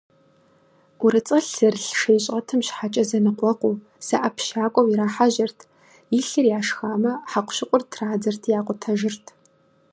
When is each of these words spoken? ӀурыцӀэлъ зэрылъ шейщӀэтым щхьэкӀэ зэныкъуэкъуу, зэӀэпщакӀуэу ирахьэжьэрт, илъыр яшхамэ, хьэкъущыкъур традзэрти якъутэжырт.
ӀурыцӀэлъ 0.99 1.47
зэрылъ 1.55 1.93
шейщӀэтым 1.99 2.59
щхьэкӀэ 2.67 3.03
зэныкъуэкъуу, 3.09 3.75
зэӀэпщакӀуэу 4.07 4.89
ирахьэжьэрт, 4.93 5.59
илъыр 6.17 6.45
яшхамэ, 6.59 7.11
хьэкъущыкъур 7.31 7.81
традзэрти 7.91 8.51
якъутэжырт. 8.59 9.25